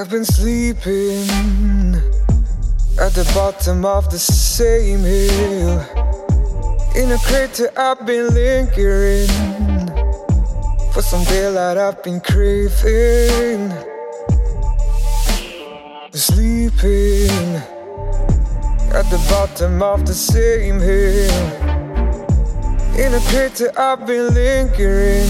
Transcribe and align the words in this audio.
I've 0.00 0.08
been 0.08 0.24
sleeping 0.24 1.28
at 2.98 3.12
the 3.12 3.30
bottom 3.34 3.84
of 3.84 4.10
the 4.10 4.18
same 4.18 5.00
hill. 5.00 5.78
In 6.96 7.12
a 7.12 7.18
crater, 7.18 7.68
I've 7.76 8.06
been 8.06 8.32
lingering 8.32 9.28
for 10.94 11.02
some 11.02 11.22
daylight 11.24 11.76
I've 11.76 12.02
been 12.02 12.18
craving. 12.18 13.68
Sleeping 16.12 17.60
at 18.96 19.04
the 19.12 19.20
bottom 19.28 19.82
of 19.82 20.06
the 20.06 20.14
same 20.14 20.80
hill. 20.80 21.44
In 22.98 23.12
a 23.12 23.20
crater, 23.28 23.70
I've 23.78 24.06
been 24.06 24.32
lingering 24.32 25.28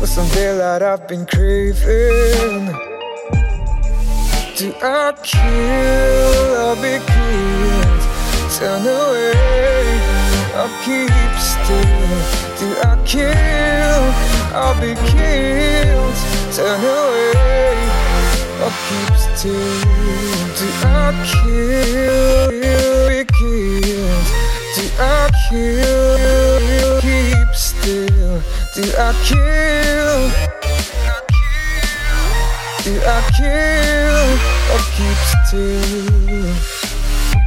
for 0.00 0.06
some 0.06 0.26
daylight 0.30 0.80
I've 0.80 1.06
been 1.06 1.26
craving. 1.26 2.93
Do 4.56 4.72
I 4.80 5.12
kill 5.20 6.54
or 6.62 6.76
be 6.76 7.02
killed? 7.10 8.02
Turn 8.54 8.86
away 8.86 9.98
or 10.54 10.70
keep 10.84 11.10
still? 11.42 12.14
Do 12.60 12.66
I 12.86 12.94
kill 13.04 14.04
or 14.54 14.74
be 14.78 14.94
killed? 15.10 16.14
Turn 16.54 16.84
away 16.86 17.74
or 18.62 18.70
keep 18.86 19.14
still? 19.18 19.74
Do 20.54 20.66
I 20.86 21.10
kill 21.26 22.50
be 23.08 23.24
killed? 23.34 24.26
Do 24.76 24.84
I 25.00 25.30
kill, 25.48 27.00
keep 27.00 27.54
still? 27.56 28.40
Do 28.76 28.82
I 28.98 29.12
kill? 29.24 30.53
Do 32.84 33.00
I 33.02 33.22
kill 33.32 34.20
or 34.74 34.80
keep 34.92 35.18
still? 35.46 36.52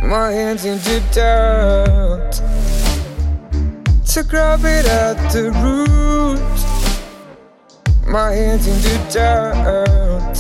My 0.10 0.32
hands 0.32 0.66
into 0.66 1.00
doubt 1.14 2.42
to 4.14 4.24
grab 4.24 4.62
it 4.66 4.88
at 4.88 5.32
the 5.32 5.52
root. 5.62 6.42
My 8.08 8.32
hands 8.32 8.66
into 8.66 8.98
doubt 9.14 10.36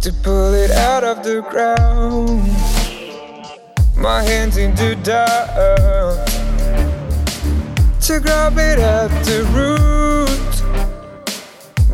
to 0.00 0.12
pull 0.22 0.54
it 0.54 0.70
out 0.70 1.04
of 1.04 1.22
the 1.22 1.42
ground. 1.50 2.48
My 3.94 4.22
hands 4.22 4.56
into 4.56 4.94
doubt 5.02 6.26
to 8.00 8.20
grab 8.20 8.56
it 8.56 8.78
at 8.78 9.08
the 9.26 9.44
root. 9.52 10.17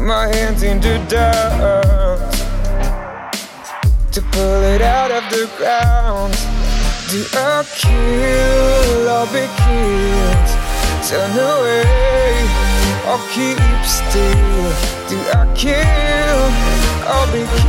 My 0.04 0.26
hands 0.26 0.62
into 0.62 0.98
doubt 1.08 2.30
to 4.12 4.20
pull 4.32 4.62
it 4.74 4.82
out 4.82 5.10
of 5.10 5.24
the 5.30 5.48
ground. 5.56 6.34
Do 7.08 7.24
I 7.32 7.64
kill 7.74 9.08
or 9.08 9.24
be 9.32 9.48
killed? 9.64 10.48
Turn 11.08 11.32
away 11.32 12.36
or 13.08 13.18
keep 13.32 13.56
still. 13.86 14.72
Do 15.08 15.16
I 15.32 15.48
kill 15.56 16.52
or 17.08 17.24
be 17.32 17.40
killed? 17.48 17.63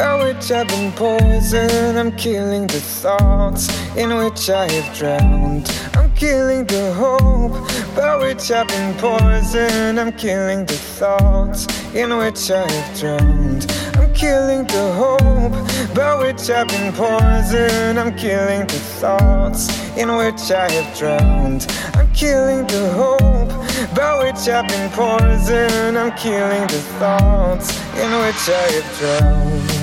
By 0.00 0.14
which 0.24 0.50
I've 0.50 0.66
been 0.66 0.92
poisoned. 0.92 1.98
I'm 1.98 2.12
killing 2.12 2.66
the 2.66 2.80
thoughts 2.80 3.68
in 3.98 4.08
which 4.16 4.48
I 4.48 4.66
have 4.72 4.96
drowned. 4.96 5.68
I'm 5.92 6.10
killing 6.14 6.64
the 6.64 6.94
hope 6.94 7.52
by 7.94 8.16
which 8.16 8.50
I've 8.50 8.66
been 8.68 8.94
poisoned. 8.94 10.00
I'm 10.00 10.12
killing 10.12 10.64
the 10.64 10.78
thoughts 10.98 11.66
in 11.94 12.16
which 12.16 12.50
I 12.50 12.64
have 12.72 12.98
drowned. 12.98 13.62
I'm 13.98 14.10
killing 14.14 14.64
the 14.74 14.86
hope 15.02 15.58
by 15.94 16.14
which 16.22 16.48
I've 16.48 16.68
been 16.68 16.92
poisoned. 16.94 17.98
I'm 18.00 18.16
killing 18.16 18.66
the 18.72 18.80
thoughts 19.00 19.62
in 19.98 20.08
which 20.16 20.50
I 20.50 20.66
have 20.76 20.98
drowned. 20.98 21.62
I'm 21.92 22.10
killing 22.14 22.66
the 22.68 22.84
hope 23.00 23.52
by 23.94 24.12
which 24.22 24.48
I've 24.48 24.66
been 24.66 24.88
poisoned. 24.92 25.98
I'm 25.98 26.12
killing 26.16 26.66
the 26.72 26.80
thoughts 26.98 27.68
in 28.02 28.10
which 28.22 28.44
I 28.48 28.66
have 28.76 28.90
drowned. 28.98 29.79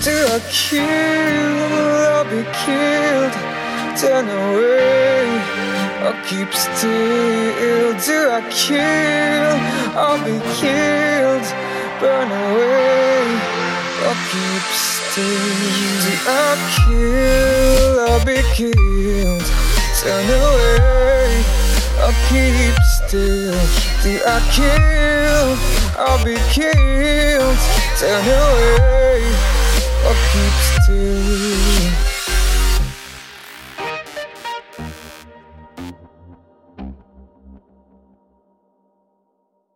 Do 0.00 0.12
I 0.12 0.38
kill 0.52 1.58
I'll 2.14 2.24
be 2.24 2.44
killed? 2.54 3.34
Turn 3.98 4.28
away 4.30 5.26
or 6.06 6.14
keep 6.22 6.52
still? 6.54 7.98
Do 8.06 8.30
I 8.30 8.40
kill 8.54 9.58
or 9.98 10.18
be 10.22 10.38
killed? 10.54 11.46
Burn 11.98 12.30
away 12.30 13.26
or 14.06 14.14
keep 14.30 14.66
still? 14.70 15.26
Do 16.04 16.12
I 16.28 16.54
kill 16.78 17.98
or 18.06 18.18
be 18.24 18.38
killed? 18.54 19.46
Turn 19.98 20.28
away 20.30 21.42
or 22.06 22.14
keep 22.30 22.78
still? 22.86 23.58
Do 24.04 24.12
I 24.24 24.38
kill 24.54 25.48
or 25.98 26.16
be 26.24 26.36
killed? 26.54 27.58
Turn 27.98 28.24
away 28.24 28.77
keep 30.32 30.82
still. 30.82 32.07